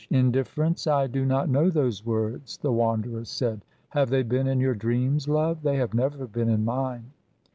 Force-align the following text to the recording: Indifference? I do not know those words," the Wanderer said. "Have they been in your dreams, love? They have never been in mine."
Indifference? 0.09 0.87
I 0.87 1.05
do 1.05 1.25
not 1.27 1.47
know 1.47 1.69
those 1.69 2.03
words," 2.03 2.57
the 2.57 2.71
Wanderer 2.71 3.23
said. 3.23 3.61
"Have 3.89 4.09
they 4.09 4.23
been 4.23 4.47
in 4.47 4.59
your 4.59 4.73
dreams, 4.73 5.27
love? 5.29 5.61
They 5.61 5.75
have 5.75 5.93
never 5.93 6.25
been 6.25 6.49
in 6.49 6.65
mine." 6.65 7.11